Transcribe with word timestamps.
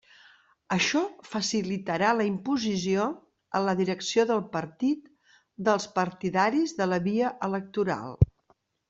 Això 0.75 0.99
facilitarà 1.33 2.13
la 2.19 2.25
imposició 2.29 3.03
a 3.59 3.61
la 3.65 3.75
direcció 3.81 4.25
del 4.31 4.41
partit 4.55 5.13
dels 5.69 5.87
partidaris 5.99 6.75
de 6.81 6.89
la 6.95 7.01
via 7.11 7.31
electoral. 7.51 8.19